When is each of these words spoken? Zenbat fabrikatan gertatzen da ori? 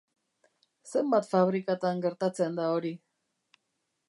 Zenbat 0.93 1.29
fabrikatan 1.33 2.01
gertatzen 2.07 2.61
da 2.63 2.75
ori? 2.79 2.95